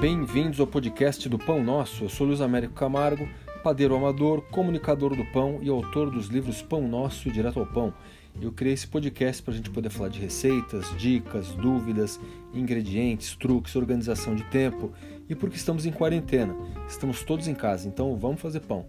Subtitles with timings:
[0.00, 2.04] Bem-vindos ao podcast do Pão Nosso.
[2.04, 3.28] Eu sou Luiz Américo Camargo,
[3.62, 7.92] padeiro amador, comunicador do pão e autor dos livros Pão Nosso e Direto ao Pão.
[8.40, 12.18] Eu criei esse podcast para a gente poder falar de receitas, dicas, dúvidas,
[12.54, 14.90] ingredientes, truques, organização de tempo
[15.28, 16.56] e porque estamos em quarentena,
[16.88, 18.86] estamos todos em casa, então vamos fazer pão.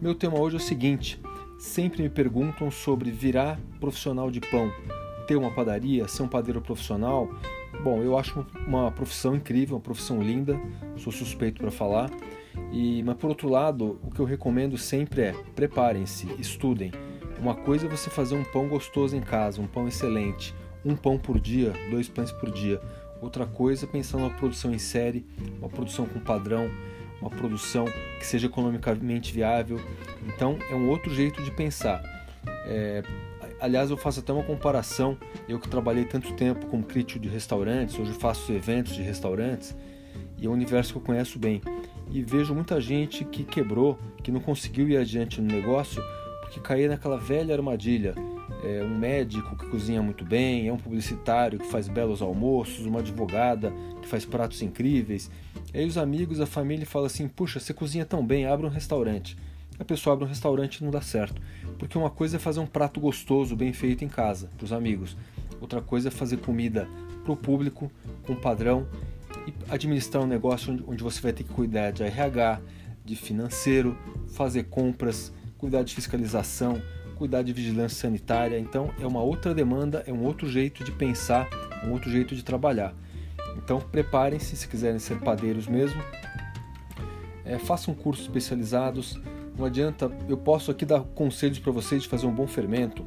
[0.00, 1.20] Meu tema hoje é o seguinte:
[1.58, 4.72] sempre me perguntam sobre virar profissional de pão,
[5.26, 7.28] ter uma padaria, ser um padeiro profissional
[7.82, 10.60] Bom, eu acho uma profissão incrível, uma profissão linda,
[10.96, 12.10] sou suspeito para falar.
[12.72, 16.90] E, mas por outro lado, o que eu recomendo sempre é preparem-se, estudem.
[17.38, 20.54] Uma coisa é você fazer um pão gostoso em casa, um pão excelente,
[20.84, 22.80] um pão por dia, dois pães por dia.
[23.20, 25.26] Outra coisa é pensar numa produção em série,
[25.58, 26.70] uma produção com padrão,
[27.20, 27.86] uma produção
[28.18, 29.80] que seja economicamente viável.
[30.26, 32.02] Então é um outro jeito de pensar.
[32.66, 33.02] É,
[33.60, 35.16] aliás, eu faço até uma comparação.
[35.48, 39.76] Eu que trabalhei tanto tempo como crítico de restaurantes, hoje faço eventos de restaurantes,
[40.38, 41.60] e é um universo que eu conheço bem.
[42.10, 46.02] E vejo muita gente que quebrou, que não conseguiu ir adiante no negócio,
[46.40, 48.14] porque caía naquela velha armadilha.
[48.64, 53.00] É um médico que cozinha muito bem, é um publicitário que faz belos almoços, uma
[53.00, 55.30] advogada que faz pratos incríveis.
[55.74, 58.70] E aí os amigos, a família falam assim: puxa, você cozinha tão bem, abre um
[58.70, 59.36] restaurante
[59.78, 61.40] a pessoa abre um restaurante e não dá certo.
[61.78, 65.16] Porque uma coisa é fazer um prato gostoso, bem feito em casa, para os amigos.
[65.60, 66.88] Outra coisa é fazer comida
[67.22, 67.90] para o público,
[68.26, 68.86] com padrão,
[69.46, 72.60] e administrar um negócio onde você vai ter que cuidar de RH,
[73.04, 73.96] de financeiro,
[74.28, 76.80] fazer compras, cuidar de fiscalização,
[77.16, 78.58] cuidar de vigilância sanitária.
[78.58, 81.48] Então é uma outra demanda, é um outro jeito de pensar,
[81.84, 82.94] um outro jeito de trabalhar.
[83.56, 86.02] Então preparem-se se quiserem ser padeiros mesmo.
[87.44, 89.20] É, façam cursos especializados,
[89.56, 93.04] não adianta, eu posso aqui dar conselhos para vocês de fazer um bom fermento,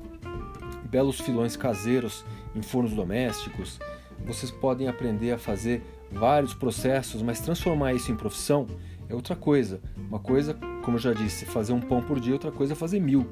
[0.85, 3.79] belos filões caseiros em fornos domésticos.
[4.25, 8.65] Vocês podem aprender a fazer vários processos, mas transformar isso em profissão
[9.07, 9.79] é outra coisa.
[9.97, 12.99] Uma coisa, como eu já disse, fazer um pão por dia, outra coisa é fazer
[12.99, 13.27] mil.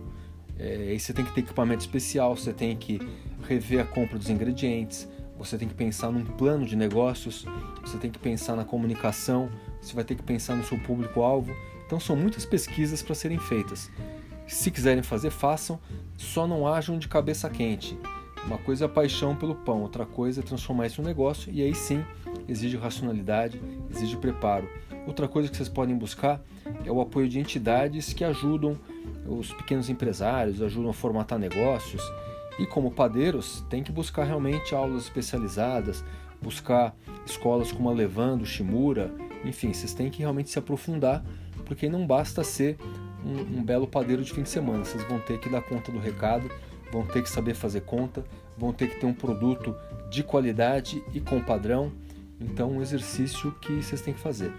[0.59, 2.99] É, aí você tem que ter equipamento especial, você tem que
[3.47, 5.07] rever a compra dos ingredientes,
[5.37, 7.45] você tem que pensar num plano de negócios,
[7.81, 9.49] você tem que pensar na comunicação,
[9.79, 11.51] você vai ter que pensar no seu público-alvo.
[11.87, 13.89] Então são muitas pesquisas para serem feitas.
[14.45, 15.79] Se quiserem fazer, façam,
[16.17, 17.97] só não ajam de cabeça quente.
[18.45, 21.51] Uma coisa é a paixão pelo pão, outra coisa é transformar isso em um negócio
[21.51, 22.03] e aí sim
[22.47, 24.69] exige racionalidade, exige preparo.
[25.05, 26.41] Outra coisa que vocês podem buscar
[26.85, 28.77] é o apoio de entidades que ajudam
[29.25, 32.01] os pequenos empresários, ajudam a formatar negócios.
[32.59, 36.03] E como padeiros, tem que buscar realmente aulas especializadas,
[36.41, 39.13] buscar escolas como a Levando, Shimura,
[39.45, 41.23] enfim, vocês têm que realmente se aprofundar
[41.67, 42.77] porque não basta ser
[43.23, 45.99] um, um, belo padeiro de fim de semana, vocês vão ter que dar conta do
[45.99, 46.49] recado,
[46.91, 48.23] vão ter que saber fazer conta,
[48.57, 49.75] vão ter que ter um produto
[50.09, 51.91] de qualidade e com padrão.
[52.39, 54.53] Então, um exercício que vocês têm que fazer.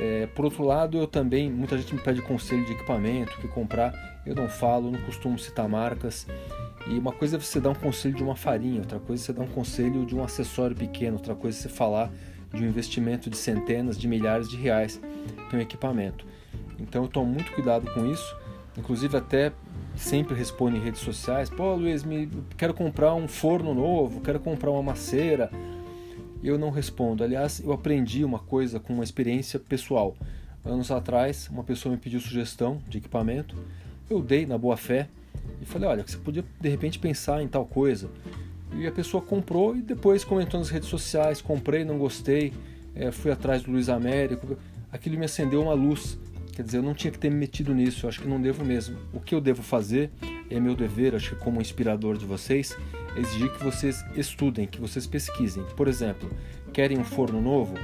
[0.00, 3.92] É, por outro lado, eu também, muita gente me pede conselho de equipamento, que comprar,
[4.24, 6.26] eu não falo, não costumo citar marcas.
[6.86, 9.32] E uma coisa é você dar um conselho de uma farinha, outra coisa é você
[9.32, 12.10] dar um conselho de um acessório pequeno, outra coisa é você falar
[12.54, 15.00] de um investimento de centenas de milhares de reais
[15.48, 16.24] para um equipamento.
[16.78, 18.36] Então eu tomo muito cuidado com isso,
[18.76, 19.52] inclusive até
[19.96, 24.70] sempre respondo em redes sociais: pô, Luiz, me, quero comprar um forno novo, quero comprar
[24.70, 25.50] uma maceira.
[26.42, 27.24] Eu não respondo.
[27.24, 30.16] Aliás, eu aprendi uma coisa com uma experiência pessoal.
[30.64, 33.56] Anos atrás, uma pessoa me pediu sugestão de equipamento,
[34.08, 35.08] eu dei na boa fé
[35.60, 38.08] e falei: olha, você podia de repente pensar em tal coisa.
[38.74, 42.52] E a pessoa comprou e depois comentou nas redes sociais: comprei, não gostei,
[42.94, 44.56] é, fui atrás do Luiz Américo.
[44.92, 46.18] Aquilo me acendeu uma luz
[46.58, 48.64] Quer dizer, eu não tinha que ter me metido nisso, eu acho que não devo
[48.64, 48.98] mesmo.
[49.12, 50.10] O que eu devo fazer,
[50.50, 52.76] é meu dever, acho que como inspirador de vocês,
[53.14, 55.64] é exigir que vocês estudem, que vocês pesquisem.
[55.76, 56.28] Por exemplo,
[56.72, 57.74] querem um forno novo?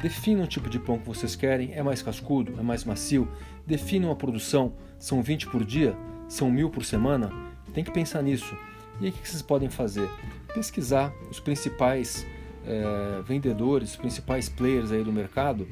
[0.00, 3.28] Definam o tipo de pão que vocês querem, é mais cascudo, é mais macio?
[3.66, 5.96] Definam a produção, são 20 por dia?
[6.28, 7.32] São mil por semana?
[7.74, 8.56] Tem que pensar nisso.
[9.00, 10.08] E aí o que vocês podem fazer?
[10.54, 12.24] Pesquisar os principais
[12.64, 15.66] é, vendedores, os principais players aí do mercado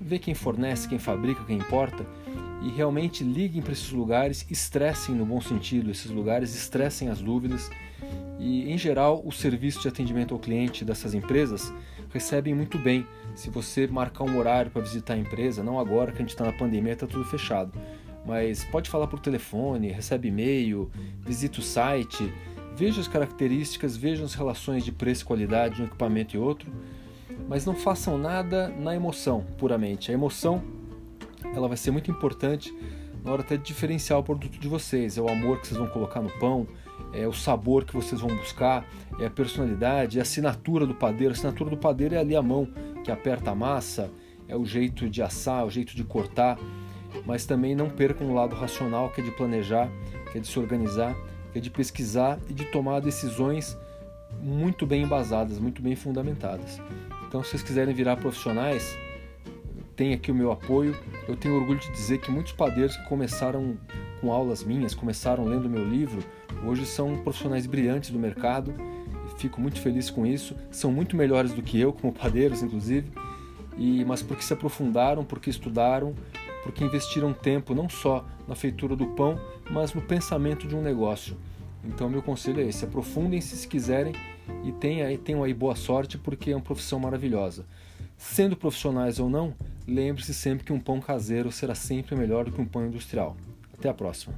[0.00, 2.06] ver quem fornece, quem fabrica, quem importa.
[2.62, 5.90] E realmente liguem para esses lugares, estressem no bom sentido.
[5.90, 7.70] Esses lugares, estressem as dúvidas.
[8.38, 11.72] E em geral o serviço de atendimento ao cliente dessas empresas
[12.12, 13.06] recebem muito bem.
[13.34, 16.44] Se você marcar um horário para visitar a empresa, não agora que a gente está
[16.44, 17.72] na pandemia, está tudo fechado,
[18.24, 20.90] mas pode falar por telefone, recebe e-mail,
[21.20, 22.32] visita o site,
[22.76, 26.70] veja as características, veja as relações de preço e qualidade de um equipamento e outro
[27.48, 30.10] mas não façam nada na emoção puramente.
[30.10, 30.62] A emoção
[31.54, 32.74] ela vai ser muito importante
[33.24, 35.18] na hora até de diferenciar o produto de vocês.
[35.18, 36.66] É o amor que vocês vão colocar no pão,
[37.12, 38.86] é o sabor que vocês vão buscar,
[39.18, 41.32] é a personalidade, é a assinatura do padeiro.
[41.32, 42.68] A assinatura do padeiro é ali a mão
[43.02, 44.10] que aperta a massa,
[44.48, 46.58] é o jeito de assar, o jeito de cortar,
[47.24, 49.90] mas também não percam o lado racional, que é de planejar,
[50.30, 51.16] que é de se organizar,
[51.52, 53.76] que é de pesquisar e de tomar decisões
[54.40, 56.80] muito bem embasadas, muito bem fundamentadas.
[57.26, 58.96] Então, se vocês quiserem virar profissionais,
[59.96, 60.96] tem aqui o meu apoio.
[61.26, 63.76] Eu tenho orgulho de dizer que muitos padeiros que começaram
[64.20, 66.22] com aulas minhas, começaram lendo meu livro,
[66.64, 68.74] hoje são profissionais brilhantes do mercado.
[69.38, 70.56] Fico muito feliz com isso.
[70.70, 73.10] São muito melhores do que eu, como padeiros, inclusive.
[73.76, 76.14] E, mas porque se aprofundaram, porque estudaram,
[76.62, 79.38] porque investiram tempo não só na feitura do pão,
[79.70, 81.36] mas no pensamento de um negócio.
[81.86, 84.12] Então, meu conselho é esse: aprofundem-se se quiserem
[84.64, 87.64] e tenham, tenham aí boa sorte, porque é uma profissão maravilhosa.
[88.16, 89.54] Sendo profissionais ou não,
[89.86, 93.36] lembre-se sempre que um pão caseiro será sempre melhor do que um pão industrial.
[93.78, 94.34] Até a próxima!